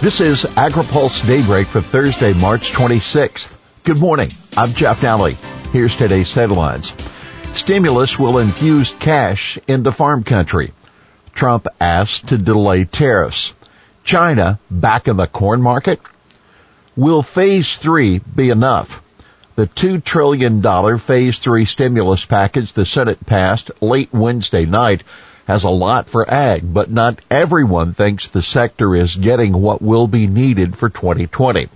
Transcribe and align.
This 0.00 0.20
is 0.20 0.44
AgriPulse 0.44 1.26
Daybreak 1.26 1.66
for 1.66 1.80
Thursday, 1.80 2.32
March 2.34 2.70
26th. 2.70 3.52
Good 3.82 3.98
morning. 3.98 4.28
I'm 4.56 4.72
Jeff 4.72 5.00
Nalley. 5.00 5.34
Here's 5.72 5.96
today's 5.96 6.32
headlines. 6.32 6.94
Stimulus 7.54 8.16
will 8.16 8.38
infuse 8.38 8.94
cash 9.00 9.58
into 9.66 9.90
farm 9.90 10.22
country. 10.22 10.72
Trump 11.34 11.66
asked 11.80 12.28
to 12.28 12.38
delay 12.38 12.84
tariffs. 12.84 13.54
China 14.04 14.60
back 14.70 15.08
in 15.08 15.16
the 15.16 15.26
corn 15.26 15.60
market? 15.60 16.00
Will 16.94 17.24
phase 17.24 17.76
three 17.76 18.20
be 18.20 18.50
enough? 18.50 19.02
The 19.56 19.66
$2 19.66 20.04
trillion 20.04 20.98
phase 21.00 21.40
three 21.40 21.64
stimulus 21.64 22.24
package 22.24 22.72
the 22.72 22.86
Senate 22.86 23.26
passed 23.26 23.72
late 23.82 24.12
Wednesday 24.12 24.64
night 24.64 25.02
has 25.48 25.64
a 25.64 25.70
lot 25.70 26.10
for 26.10 26.30
ag, 26.30 26.62
but 26.62 26.90
not 26.90 27.18
everyone 27.30 27.94
thinks 27.94 28.28
the 28.28 28.42
sector 28.42 28.94
is 28.94 29.16
getting 29.16 29.54
what 29.54 29.80
will 29.80 30.06
be 30.06 30.26
needed 30.26 30.76
for 30.76 30.90
2020. 30.90 31.68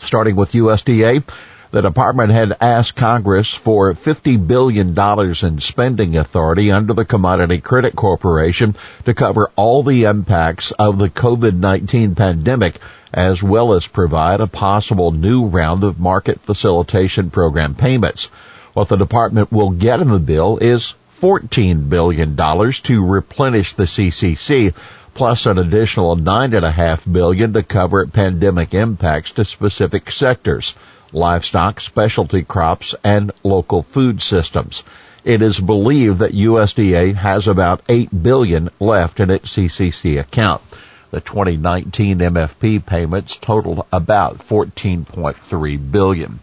Starting 0.00 0.36
with 0.36 0.52
USDA, 0.52 1.24
the 1.70 1.80
department 1.80 2.30
had 2.30 2.58
asked 2.60 2.96
Congress 2.96 3.52
for 3.54 3.94
$50 3.94 4.46
billion 4.46 4.94
in 5.42 5.60
spending 5.60 6.16
authority 6.18 6.70
under 6.70 6.92
the 6.92 7.06
Commodity 7.06 7.60
Credit 7.60 7.96
Corporation 7.96 8.76
to 9.06 9.14
cover 9.14 9.50
all 9.56 9.82
the 9.82 10.04
impacts 10.04 10.72
of 10.72 10.98
the 10.98 11.08
COVID-19 11.08 12.14
pandemic 12.14 12.78
as 13.12 13.42
well 13.42 13.72
as 13.72 13.86
provide 13.86 14.42
a 14.42 14.46
possible 14.46 15.12
new 15.12 15.46
round 15.46 15.82
of 15.82 15.98
market 15.98 16.40
facilitation 16.40 17.30
program 17.30 17.74
payments. 17.74 18.26
What 18.74 18.88
the 18.88 18.96
department 18.96 19.50
will 19.50 19.70
get 19.70 20.00
in 20.00 20.10
the 20.10 20.18
bill 20.18 20.58
is 20.58 20.92
$14 21.20 21.88
billion 21.88 22.36
to 22.36 23.04
replenish 23.04 23.74
the 23.74 23.84
CCC, 23.84 24.74
plus 25.14 25.46
an 25.46 25.58
additional 25.58 26.16
9.5 26.16 27.12
billion 27.12 27.52
to 27.52 27.62
cover 27.62 28.06
pandemic 28.06 28.72
impacts 28.74 29.32
to 29.32 29.44
specific 29.44 30.10
sectors, 30.10 30.74
livestock, 31.12 31.80
specialty 31.80 32.44
crops, 32.44 32.94
and 33.02 33.32
local 33.42 33.82
food 33.82 34.22
systems. 34.22 34.84
It 35.24 35.42
is 35.42 35.58
believed 35.58 36.20
that 36.20 36.32
USDA 36.32 37.14
has 37.14 37.48
about 37.48 37.82
8 37.88 38.22
billion 38.22 38.70
left 38.78 39.18
in 39.20 39.30
its 39.30 39.56
CCC 39.56 40.20
account. 40.20 40.62
The 41.10 41.20
2019 41.20 42.18
MFP 42.18 42.86
payments 42.86 43.36
totaled 43.36 43.84
about 43.92 44.38
14.3 44.38 45.90
billion. 45.90 46.38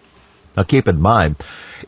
Now 0.57 0.63
keep 0.63 0.87
in 0.87 0.99
mind, 0.99 1.35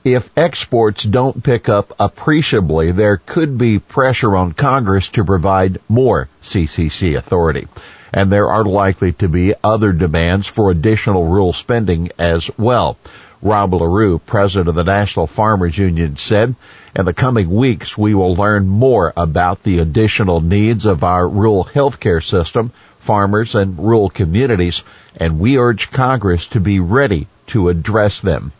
if 0.03 0.29
exports 0.37 1.03
don't 1.03 1.43
pick 1.43 1.69
up 1.69 1.93
appreciably, 1.99 2.91
there 2.91 3.17
could 3.17 3.57
be 3.57 3.79
pressure 3.79 4.35
on 4.35 4.53
Congress 4.53 5.09
to 5.09 5.23
provide 5.23 5.79
more 5.87 6.29
CCC 6.43 7.17
authority. 7.17 7.67
And 8.13 8.31
there 8.31 8.49
are 8.49 8.63
likely 8.63 9.11
to 9.13 9.27
be 9.27 9.53
other 9.63 9.91
demands 9.91 10.47
for 10.47 10.71
additional 10.71 11.27
rural 11.27 11.53
spending 11.53 12.11
as 12.17 12.49
well. 12.57 12.97
Rob 13.41 13.73
Larew, 13.73 14.19
president 14.19 14.69
of 14.69 14.75
the 14.75 14.83
National 14.83 15.27
Farmers 15.27 15.77
Union, 15.77 16.17
said, 16.17 16.55
in 16.95 17.05
the 17.05 17.13
coming 17.13 17.49
weeks 17.49 17.97
we 17.97 18.15
will 18.15 18.33
learn 18.33 18.67
more 18.67 19.13
about 19.15 19.61
the 19.61 19.79
additional 19.79 20.41
needs 20.41 20.85
of 20.85 21.03
our 21.03 21.27
rural 21.27 21.63
healthcare 21.63 22.23
system, 22.23 22.71
farmers, 22.99 23.53
and 23.53 23.77
rural 23.77 24.09
communities, 24.09 24.83
and 25.15 25.39
we 25.39 25.57
urge 25.57 25.91
Congress 25.91 26.47
to 26.47 26.59
be 26.59 26.79
ready 26.79 27.27
to 27.47 27.69
address 27.69 28.21
them. 28.21 28.51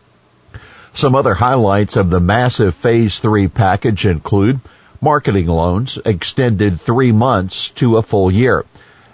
Some 0.98 1.14
other 1.14 1.36
highlights 1.36 1.96
of 1.96 2.10
the 2.10 2.20
massive 2.20 2.74
phase 2.74 3.20
three 3.20 3.48
package 3.48 4.08
include 4.08 4.60
marketing 5.00 5.46
loans 5.46 6.00
extended 6.04 6.82
three 6.82 7.12
months 7.12 7.70
to 7.76 7.98
a 7.98 8.02
full 8.02 8.32
year. 8.32 8.66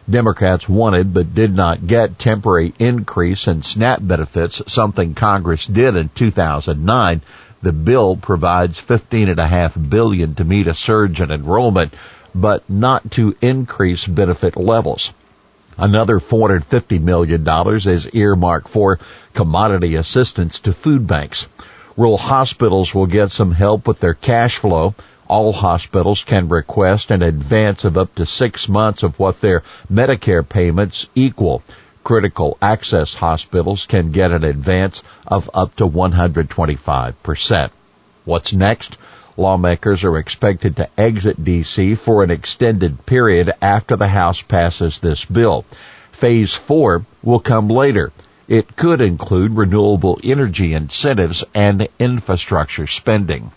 Democrats 0.10 0.70
wanted 0.70 1.14
but 1.14 1.36
did 1.36 1.54
not 1.54 1.86
get 1.86 2.18
temporary 2.18 2.74
increase 2.80 3.50
in 3.50 3.64
SNAP 3.64 4.00
benefits, 4.02 4.62
something 4.66 5.14
Congress 5.14 5.66
did 5.66 5.98
in 5.98 6.08
2009. 6.16 7.22
The 7.62 7.74
bill 7.74 8.16
provides 8.16 8.80
15.5 8.80 9.90
billion 9.90 10.36
to 10.36 10.46
meet 10.46 10.68
a 10.68 10.74
surge 10.74 11.20
in 11.20 11.32
enrollment, 11.32 11.94
but 12.34 12.64
not 12.70 13.12
to 13.12 13.36
increase 13.42 14.08
benefit 14.08 14.56
levels. 14.56 15.12
Another 15.78 16.22
$450 16.22 17.02
million 17.02 17.46
is 17.90 18.08
earmarked 18.14 18.70
for 18.70 19.00
commodity 19.34 19.96
assistance 19.96 20.60
to 20.62 20.72
food 20.72 21.08
banks. 21.08 21.48
Rural 21.96 22.18
hospitals 22.18 22.96
will 22.96 23.06
get 23.06 23.30
some 23.30 23.52
help 23.52 23.88
with 23.88 24.00
their 24.00 24.16
cash 24.16 24.58
flow. 24.58 24.96
All 25.28 25.54
hospitals 25.54 26.24
can 26.24 26.50
request 26.50 27.12
an 27.12 27.22
advance 27.22 27.86
of 27.86 28.00
up 28.00 28.16
to 28.16 28.26
six 28.26 28.68
months 28.68 29.04
of 29.04 29.20
what 29.20 29.42
their 29.42 29.62
Medicare 29.92 30.48
payments 30.48 31.06
equal. 31.14 31.62
Critical 32.04 32.58
access 32.62 33.14
hospitals 33.14 33.86
can 33.86 34.12
get 34.12 34.32
an 34.32 34.44
advance 34.44 35.04
of 35.28 35.52
up 35.54 35.76
to 35.76 35.88
125%. 35.88 37.70
What's 38.26 38.54
next? 38.54 38.98
Lawmakers 39.38 40.04
are 40.04 40.18
expected 40.18 40.76
to 40.78 40.90
exit 40.98 41.44
DC 41.44 41.98
for 41.98 42.24
an 42.24 42.32
extended 42.32 43.06
period 43.06 43.52
after 43.62 43.96
the 43.96 44.08
House 44.08 44.42
passes 44.42 45.00
this 45.00 45.26
bill. 45.26 45.64
Phase 46.12 46.54
4 46.54 47.06
will 47.22 47.40
come 47.40 47.68
later. 47.68 48.12
It 48.48 48.76
could 48.76 49.00
include 49.00 49.56
renewable 49.56 50.20
energy 50.24 50.74
incentives 50.74 51.44
and 51.54 51.88
infrastructure 51.98 52.88
spending. 52.88 53.52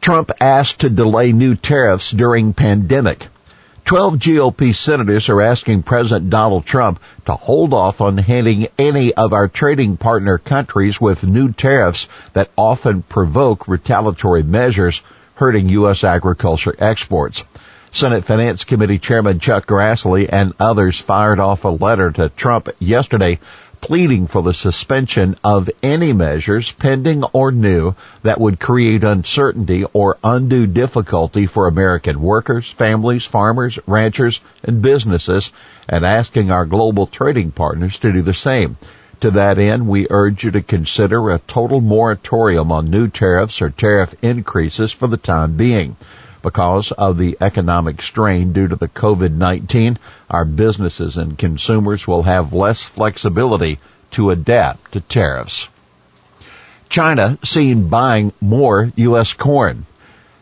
Trump 0.00 0.30
asked 0.40 0.80
to 0.80 0.90
delay 0.90 1.32
new 1.32 1.54
tariffs 1.54 2.10
during 2.10 2.52
pandemic. 2.52 3.28
12 3.84 4.14
GOP 4.14 4.74
senators 4.74 5.28
are 5.28 5.40
asking 5.40 5.82
President 5.82 6.30
Donald 6.30 6.66
Trump 6.66 7.00
to 7.26 7.34
hold 7.34 7.72
off 7.72 8.00
on 8.00 8.18
hitting 8.18 8.68
any 8.78 9.12
of 9.14 9.32
our 9.32 9.48
trading 9.48 9.96
partner 9.96 10.38
countries 10.38 11.00
with 11.00 11.24
new 11.24 11.52
tariffs 11.52 12.08
that 12.32 12.50
often 12.56 13.02
provoke 13.02 13.66
retaliatory 13.68 14.42
measures 14.42 15.02
hurting 15.34 15.68
U.S. 15.70 16.04
agriculture 16.04 16.74
exports. 16.78 17.42
Senate 17.94 18.24
Finance 18.24 18.64
Committee 18.64 18.98
Chairman 18.98 19.38
Chuck 19.38 19.66
Grassley 19.66 20.26
and 20.32 20.54
others 20.58 20.98
fired 20.98 21.38
off 21.38 21.64
a 21.64 21.68
letter 21.68 22.10
to 22.10 22.30
Trump 22.30 22.70
yesterday 22.78 23.38
pleading 23.82 24.28
for 24.28 24.42
the 24.42 24.54
suspension 24.54 25.36
of 25.42 25.68
any 25.82 26.12
measures, 26.12 26.70
pending 26.70 27.24
or 27.24 27.50
new, 27.50 27.94
that 28.22 28.40
would 28.40 28.60
create 28.60 29.02
uncertainty 29.02 29.84
or 29.92 30.16
undue 30.22 30.66
difficulty 30.66 31.46
for 31.46 31.66
American 31.66 32.22
workers, 32.22 32.70
families, 32.70 33.26
farmers, 33.26 33.78
ranchers, 33.86 34.40
and 34.62 34.80
businesses, 34.80 35.50
and 35.88 36.06
asking 36.06 36.50
our 36.50 36.64
global 36.64 37.06
trading 37.06 37.50
partners 37.50 37.98
to 37.98 38.12
do 38.12 38.22
the 38.22 38.32
same. 38.32 38.76
To 39.20 39.32
that 39.32 39.58
end, 39.58 39.88
we 39.88 40.06
urge 40.10 40.44
you 40.44 40.52
to 40.52 40.62
consider 40.62 41.30
a 41.30 41.40
total 41.40 41.80
moratorium 41.80 42.70
on 42.72 42.88
new 42.88 43.08
tariffs 43.08 43.60
or 43.60 43.70
tariff 43.70 44.14
increases 44.22 44.92
for 44.92 45.08
the 45.08 45.16
time 45.16 45.56
being. 45.56 45.96
Because 46.42 46.90
of 46.92 47.18
the 47.18 47.36
economic 47.40 48.02
strain 48.02 48.52
due 48.52 48.68
to 48.68 48.76
the 48.76 48.88
COVID-19, 48.88 49.96
our 50.28 50.44
businesses 50.44 51.16
and 51.16 51.38
consumers 51.38 52.06
will 52.06 52.24
have 52.24 52.52
less 52.52 52.82
flexibility 52.82 53.78
to 54.12 54.30
adapt 54.30 54.92
to 54.92 55.00
tariffs. 55.00 55.68
China 56.88 57.38
seen 57.44 57.88
buying 57.88 58.32
more 58.40 58.92
U.S. 58.96 59.32
corn. 59.32 59.86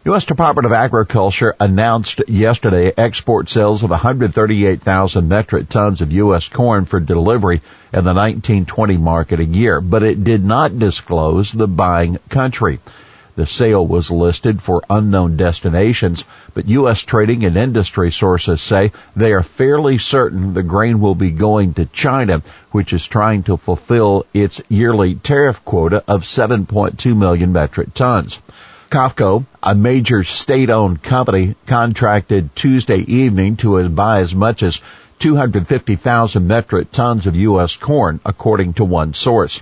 U.S. 0.07 0.25
Department 0.25 0.65
of 0.65 0.73
Agriculture 0.73 1.55
announced 1.61 2.23
yesterday 2.27 2.91
export 2.97 3.51
sales 3.51 3.83
of 3.83 3.91
138,000 3.91 5.29
metric 5.29 5.69
tons 5.69 6.01
of 6.01 6.11
U.S. 6.11 6.49
corn 6.49 6.87
for 6.87 7.01
delivery 7.01 7.61
in 7.93 8.05
the 8.05 8.15
1920 8.15 8.97
market 8.97 9.41
a 9.41 9.45
year, 9.45 9.83
but 9.83 10.03
it 10.03 10.25
did 10.25 10.43
not 10.43 10.79
disclose 10.79 11.53
the 11.53 11.69
buying 11.69 12.19
country. 12.31 12.81
The 13.37 13.47
sale 13.47 13.87
was 13.87 14.11
listed 14.11 14.61
for 14.61 14.83
unknown 14.91 15.37
destinations, 15.37 16.25
but 16.53 16.69
U.S. 16.69 17.03
trading 17.03 17.45
and 17.45 17.57
industry 17.57 18.11
sources 18.11 18.61
say 18.61 18.93
they 19.15 19.33
are 19.33 19.43
fairly 19.43 19.99
certain 19.99 20.55
the 20.55 20.63
grain 20.63 21.01
will 21.01 21.15
be 21.15 21.31
going 21.31 21.75
to 21.75 21.87
China, 21.87 22.43
which 22.73 22.93
is 22.93 23.07
trying 23.07 23.45
to 23.45 23.57
fulfill 23.57 24.27
its 24.35 24.61
yearly 24.69 25.15
tariff 25.15 25.65
quota 25.65 26.03
of 26.09 26.23
7.2 26.25 27.17
million 27.17 27.53
metric 27.53 27.95
tons. 27.95 28.41
COFCO, 28.91 29.45
a 29.63 29.75
major 29.77 30.25
state-owned 30.25 31.01
company, 31.01 31.55
contracted 31.67 32.57
Tuesday 32.57 32.99
evening 33.03 33.57
to 33.59 33.89
buy 33.89 34.19
as 34.19 34.35
much 34.35 34.65
as 34.65 34.81
250,000 35.21 36.47
metric 36.47 36.91
tons 36.91 37.27
of 37.29 37.37
U.S. 37.37 37.77
corn, 37.77 38.19
according 38.25 38.73
to 38.73 38.85
one 38.85 39.15
source. 39.15 39.61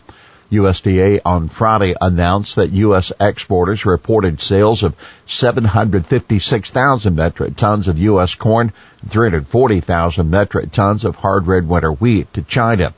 USDA 0.50 1.20
on 1.26 1.48
Friday 1.48 1.94
announced 2.00 2.56
that 2.56 2.70
U.S. 2.72 3.12
exporters 3.20 3.84
reported 3.84 4.40
sales 4.40 4.82
of 4.82 4.96
756,000 5.26 7.14
metric 7.14 7.54
tons 7.56 7.86
of 7.86 7.98
U.S. 7.98 8.34
corn, 8.34 8.72
340,000 9.06 10.30
metric 10.30 10.72
tons 10.72 11.04
of 11.04 11.16
hard 11.16 11.46
red 11.46 11.68
winter 11.68 11.92
wheat 11.92 12.32
to 12.32 12.42
China. 12.42 12.94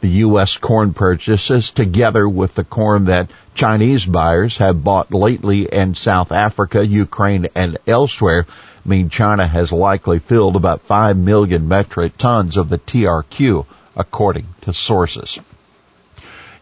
The 0.00 0.08
U.S. 0.26 0.56
corn 0.58 0.94
purchases, 0.94 1.72
together 1.72 2.28
with 2.28 2.54
the 2.54 2.64
corn 2.64 3.06
that 3.06 3.30
Chinese 3.56 4.04
buyers 4.04 4.58
have 4.58 4.84
bought 4.84 5.12
lately 5.12 5.62
in 5.72 5.96
South 5.96 6.30
Africa, 6.30 6.86
Ukraine, 6.86 7.48
and 7.56 7.78
elsewhere, 7.86 8.46
mean 8.84 9.08
China 9.08 9.46
has 9.46 9.72
likely 9.72 10.20
filled 10.20 10.54
about 10.54 10.82
5 10.82 11.16
million 11.16 11.66
metric 11.66 12.16
tons 12.16 12.56
of 12.56 12.68
the 12.68 12.78
TRQ, 12.78 13.66
according 13.96 14.46
to 14.62 14.72
sources. 14.72 15.40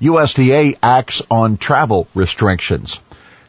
USDA 0.01 0.77
acts 0.83 1.21
on 1.31 1.59
travel 1.59 2.09
restrictions. 2.15 2.99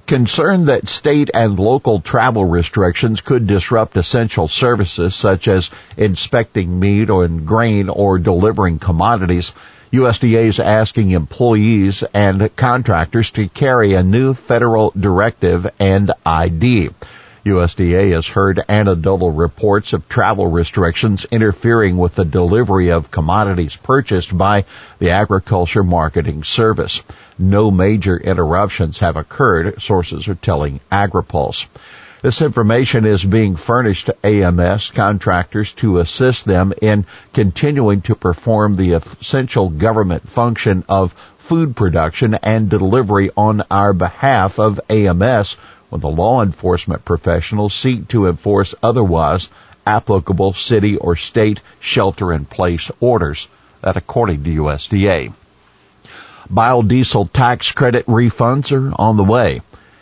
Concerned 0.05 0.67
that 0.67 0.89
state 0.89 1.29
and 1.33 1.57
local 1.57 2.01
travel 2.01 2.43
restrictions 2.43 3.21
could 3.21 3.47
disrupt 3.47 3.95
essential 3.95 4.49
services 4.49 5.15
such 5.15 5.47
as 5.47 5.69
inspecting 5.95 6.77
meat 6.77 7.09
or 7.09 7.25
grain 7.29 7.87
or 7.87 8.19
delivering 8.19 8.79
commodities, 8.79 9.53
USDA 9.93 10.47
is 10.47 10.59
asking 10.59 11.11
employees 11.11 12.03
and 12.13 12.53
contractors 12.55 13.31
to 13.31 13.47
carry 13.47 13.93
a 13.93 14.03
new 14.03 14.33
federal 14.33 14.91
directive 14.99 15.69
and 15.79 16.11
ID. 16.25 16.89
USDA 17.45 18.11
has 18.11 18.27
heard 18.27 18.63
anecdotal 18.69 19.31
reports 19.31 19.93
of 19.93 20.07
travel 20.07 20.45
restrictions 20.45 21.25
interfering 21.31 21.97
with 21.97 22.13
the 22.13 22.25
delivery 22.25 22.91
of 22.91 23.09
commodities 23.09 23.75
purchased 23.75 24.37
by 24.37 24.65
the 24.99 25.09
Agriculture 25.09 25.83
Marketing 25.83 26.43
Service. 26.43 27.01
No 27.39 27.71
major 27.71 28.15
interruptions 28.15 28.99
have 28.99 29.17
occurred, 29.17 29.81
sources 29.81 30.27
are 30.27 30.35
telling 30.35 30.81
AgriPulse. 30.91 31.65
This 32.21 32.43
information 32.43 33.05
is 33.05 33.23
being 33.23 33.55
furnished 33.55 34.05
to 34.05 34.15
AMS 34.23 34.91
contractors 34.91 35.71
to 35.73 35.97
assist 35.97 36.45
them 36.45 36.71
in 36.79 37.07
continuing 37.33 38.01
to 38.01 38.13
perform 38.13 38.75
the 38.75 38.93
essential 38.93 39.69
government 39.69 40.29
function 40.29 40.83
of 40.87 41.15
food 41.39 41.75
production 41.75 42.35
and 42.35 42.69
delivery 42.69 43.31
on 43.35 43.63
our 43.71 43.93
behalf 43.93 44.59
of 44.59 44.79
AMS 44.87 45.57
when 45.91 45.99
the 45.99 46.07
law 46.07 46.41
enforcement 46.41 47.03
professionals 47.03 47.73
seek 47.73 48.07
to 48.07 48.27
enforce 48.27 48.73
otherwise 48.81 49.49
applicable 49.85 50.53
city 50.53 50.95
or 50.95 51.17
state 51.17 51.59
shelter 51.81 52.31
in 52.31 52.45
place 52.45 52.89
orders. 53.01 53.49
That 53.81 53.97
according 53.97 54.43
to 54.45 54.49
USDA. 54.61 55.33
Biodiesel 56.49 57.29
tax 57.33 57.71
credit 57.71 58.05
refunds 58.05 58.71
are 58.71 58.93
on 58.97 59.17
the 59.17 59.23
way. 59.23 59.61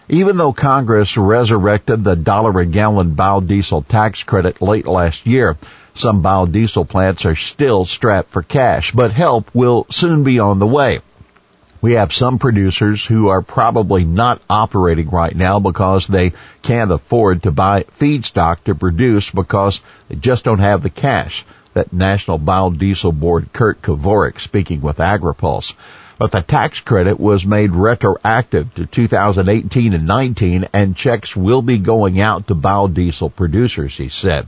Even 0.09 0.37
though 0.37 0.53
Congress 0.53 1.17
resurrected 1.17 2.03
the 2.03 2.15
dollar 2.15 2.59
a 2.59 2.65
gallon 2.65 3.15
biodiesel 3.15 3.87
tax 3.87 4.21
credit 4.21 4.61
late 4.61 4.85
last 4.85 5.25
year, 5.25 5.57
some 5.95 6.21
biodiesel 6.21 6.87
plants 6.87 7.25
are 7.25 7.35
still 7.35 7.85
strapped 7.85 8.29
for 8.29 8.43
cash, 8.43 8.91
but 8.91 9.11
help 9.11 9.49
will 9.55 9.87
soon 9.89 10.23
be 10.23 10.39
on 10.39 10.59
the 10.59 10.67
way. 10.67 10.99
We 11.81 11.93
have 11.93 12.11
some 12.11 12.39
producers 12.39 13.05
who 13.05 13.29
are 13.29 13.41
probably 13.41 14.03
not 14.03 14.41
operating 14.49 15.09
right 15.09 15.33
now 15.33 15.59
because 15.59 16.07
they 16.07 16.33
can't 16.61 16.91
afford 16.91 17.43
to 17.43 17.51
buy 17.51 17.83
feedstock 17.83 18.63
to 18.65 18.75
produce 18.75 19.29
because 19.29 19.79
they 20.09 20.15
just 20.15 20.43
don't 20.43 20.59
have 20.59 20.83
the 20.83 20.89
cash. 20.89 21.45
That 21.75 21.93
National 21.93 22.37
Biodiesel 22.37 23.17
Board 23.17 23.53
Kurt 23.53 23.81
Kovarik 23.81 24.41
speaking 24.41 24.81
with 24.81 24.97
AgriPulse. 24.97 25.73
But 26.17 26.33
the 26.33 26.41
tax 26.41 26.81
credit 26.81 27.17
was 27.17 27.45
made 27.45 27.71
retroactive 27.71 28.73
to 28.75 28.85
2018 28.85 29.93
and 29.93 30.05
19 30.05 30.67
and 30.73 30.97
checks 30.97 31.33
will 31.33 31.61
be 31.61 31.77
going 31.77 32.19
out 32.19 32.47
to 32.47 32.55
biodiesel 32.55 33.33
producers, 33.33 33.95
he 33.95 34.09
said. 34.09 34.47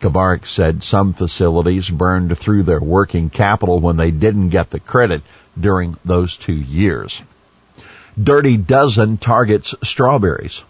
Kovarik 0.00 0.46
said 0.46 0.84
some 0.84 1.12
facilities 1.12 1.88
burned 1.88 2.38
through 2.38 2.62
their 2.62 2.78
working 2.78 3.30
capital 3.30 3.80
when 3.80 3.96
they 3.96 4.12
didn't 4.12 4.50
get 4.50 4.70
the 4.70 4.78
credit 4.78 5.22
during 5.60 5.96
those 6.04 6.36
two 6.36 6.52
years. 6.52 7.22
Dirty 8.20 8.56
Dozen 8.56 9.18
targets 9.18 9.74
strawberries. 9.82 10.64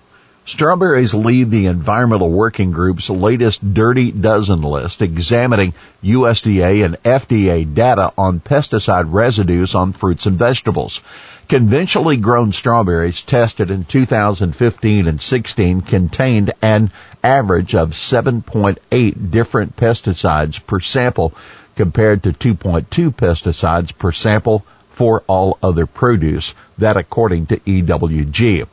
Strawberries 0.48 1.12
lead 1.12 1.50
the 1.50 1.66
Environmental 1.66 2.30
Working 2.30 2.70
Group's 2.70 3.10
latest 3.10 3.74
Dirty 3.74 4.10
Dozen 4.10 4.62
list 4.62 5.02
examining 5.02 5.74
USDA 6.02 6.86
and 6.86 7.02
FDA 7.02 7.74
data 7.74 8.14
on 8.16 8.40
pesticide 8.40 9.12
residues 9.12 9.74
on 9.74 9.92
fruits 9.92 10.24
and 10.24 10.38
vegetables. 10.38 11.02
Conventionally 11.48 12.16
grown 12.16 12.54
strawberries 12.54 13.20
tested 13.20 13.70
in 13.70 13.84
2015 13.84 15.06
and 15.06 15.20
16 15.20 15.82
contained 15.82 16.52
an 16.62 16.90
average 17.22 17.74
of 17.74 17.90
7.8 17.90 19.30
different 19.30 19.76
pesticides 19.76 20.66
per 20.66 20.80
sample 20.80 21.34
compared 21.76 22.22
to 22.22 22.32
2.2 22.32 23.14
pesticides 23.14 23.96
per 23.98 24.12
sample 24.12 24.64
for 24.98 25.22
all 25.28 25.56
other 25.62 25.86
produce. 25.86 26.56
That 26.78 26.96
according 26.96 27.46
to 27.46 27.60
EWG. 27.60 28.66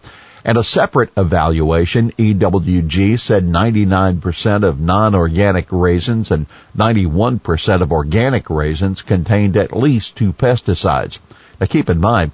And 0.43 0.57
a 0.57 0.63
separate 0.63 1.11
evaluation, 1.15 2.11
EWG 2.17 3.19
said 3.19 3.43
99% 3.45 4.63
of 4.63 4.79
non-organic 4.79 5.67
raisins 5.69 6.31
and 6.31 6.47
91% 6.75 7.81
of 7.81 7.91
organic 7.91 8.49
raisins 8.49 9.03
contained 9.03 9.55
at 9.55 9.77
least 9.77 10.15
two 10.15 10.33
pesticides. 10.33 11.19
Now 11.59 11.67
keep 11.67 11.91
in 11.91 11.99
mind, 11.99 12.31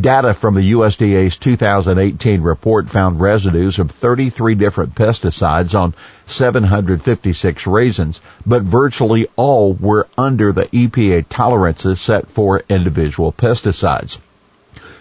Data 0.00 0.32
from 0.32 0.54
the 0.54 0.72
USDA's 0.72 1.36
2018 1.36 2.40
report 2.40 2.88
found 2.88 3.20
residues 3.20 3.78
of 3.78 3.90
33 3.90 4.54
different 4.54 4.94
pesticides 4.94 5.78
on 5.78 5.92
756 6.26 7.66
raisins, 7.66 8.18
but 8.46 8.62
virtually 8.62 9.28
all 9.36 9.74
were 9.74 10.08
under 10.16 10.50
the 10.50 10.64
EPA 10.64 11.26
tolerances 11.28 12.00
set 12.00 12.26
for 12.28 12.62
individual 12.70 13.32
pesticides. 13.32 14.16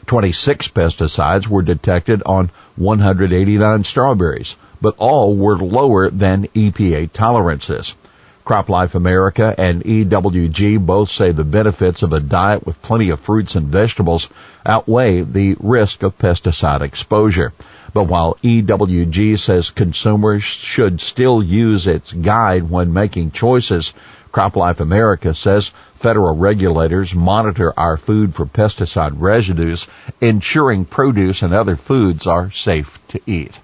26 0.07 0.67
pesticides 0.69 1.47
were 1.47 1.61
detected 1.61 2.21
on 2.25 2.51
189 2.75 3.85
strawberries, 3.85 4.57
but 4.81 4.95
all 4.97 5.37
were 5.37 5.57
lower 5.57 6.09
than 6.09 6.47
EPA 6.47 7.13
tolerances. 7.13 7.93
CropLife 8.43 8.95
America 8.95 9.53
and 9.57 9.83
EWG 9.83 10.85
both 10.85 11.11
say 11.11 11.31
the 11.31 11.43
benefits 11.43 12.01
of 12.01 12.13
a 12.13 12.19
diet 12.19 12.65
with 12.65 12.81
plenty 12.81 13.09
of 13.09 13.19
fruits 13.19 13.55
and 13.55 13.67
vegetables 13.67 14.29
outweigh 14.65 15.21
the 15.21 15.55
risk 15.59 16.03
of 16.03 16.17
pesticide 16.17 16.81
exposure. 16.81 17.53
But 17.93 18.05
while 18.05 18.37
EWG 18.43 19.39
says 19.39 19.69
consumers 19.69 20.43
should 20.43 21.01
still 21.01 21.43
use 21.43 21.87
its 21.87 22.11
guide 22.11 22.69
when 22.69 22.93
making 22.93 23.31
choices, 23.31 23.93
CropLife 24.31 24.79
America 24.79 25.33
says 25.33 25.71
federal 25.95 26.35
regulators 26.35 27.13
monitor 27.13 27.73
our 27.77 27.97
food 27.97 28.33
for 28.33 28.45
pesticide 28.45 29.13
residues, 29.17 29.87
ensuring 30.19 30.85
produce 30.85 31.41
and 31.41 31.53
other 31.53 31.75
foods 31.75 32.27
are 32.27 32.49
safe 32.51 32.97
to 33.09 33.19
eat. 33.27 33.57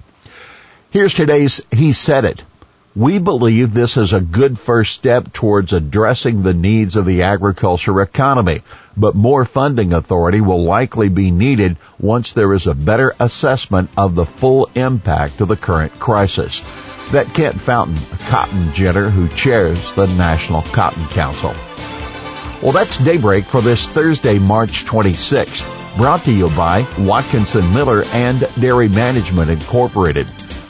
Here's 0.89 1.13
today's 1.13 1.61
He 1.71 1.93
Said 1.93 2.25
It. 2.25 2.43
We 2.97 3.19
believe 3.19 3.75
this 3.75 3.95
is 3.95 4.11
a 4.11 4.19
good 4.19 4.57
first 4.57 4.95
step 4.95 5.31
towards 5.31 5.71
addressing 5.71 6.41
the 6.41 6.55
needs 6.55 6.95
of 6.95 7.05
the 7.05 7.21
agriculture 7.21 8.01
economy, 8.01 8.63
but 8.97 9.13
more 9.13 9.45
funding 9.45 9.93
authority 9.93 10.41
will 10.41 10.63
likely 10.63 11.07
be 11.07 11.29
needed 11.29 11.77
once 11.99 12.33
there 12.33 12.55
is 12.55 12.65
a 12.65 12.73
better 12.73 13.13
assessment 13.19 13.91
of 13.95 14.15
the 14.15 14.25
full 14.25 14.67
impact 14.73 15.39
of 15.41 15.47
the 15.47 15.55
current 15.55 15.93
crisis. 15.99 16.59
That 17.11 17.31
Kent 17.35 17.61
Fountain, 17.61 17.97
a 18.13 18.17
cotton 18.31 18.73
ginner 18.73 19.11
who 19.11 19.27
chairs 19.27 19.93
the 19.93 20.07
National 20.17 20.63
Cotton 20.63 21.05
Council. 21.09 21.53
Well, 22.63 22.71
that's 22.71 22.97
Daybreak 22.97 23.43
for 23.43 23.61
this 23.61 23.87
Thursday, 23.87 24.39
March 24.39 24.85
26th, 24.85 25.97
brought 25.97 26.23
to 26.23 26.31
you 26.31 26.49
by 26.55 26.83
Watkinson 26.97 27.71
Miller 27.75 28.01
and 28.13 28.39
Dairy 28.59 28.89
Management 28.89 29.51
Incorporated. 29.51 30.25